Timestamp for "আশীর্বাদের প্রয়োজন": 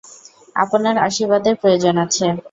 1.07-1.95